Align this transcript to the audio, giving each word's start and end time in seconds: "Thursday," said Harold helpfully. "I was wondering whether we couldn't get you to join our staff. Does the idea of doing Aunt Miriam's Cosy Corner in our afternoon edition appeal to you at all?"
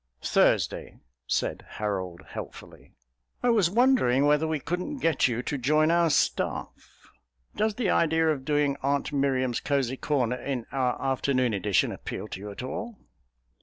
"Thursday," 0.23 0.97
said 1.27 1.63
Harold 1.77 2.21
helpfully. 2.29 2.91
"I 3.43 3.51
was 3.51 3.69
wondering 3.69 4.25
whether 4.25 4.47
we 4.47 4.59
couldn't 4.59 4.97
get 4.97 5.27
you 5.27 5.43
to 5.43 5.59
join 5.59 5.91
our 5.91 6.09
staff. 6.09 7.03
Does 7.55 7.75
the 7.75 7.91
idea 7.91 8.29
of 8.31 8.43
doing 8.43 8.77
Aunt 8.81 9.13
Miriam's 9.13 9.59
Cosy 9.59 9.97
Corner 9.97 10.37
in 10.41 10.65
our 10.71 10.99
afternoon 10.99 11.53
edition 11.53 11.91
appeal 11.91 12.27
to 12.29 12.39
you 12.39 12.49
at 12.49 12.63
all?" 12.63 12.97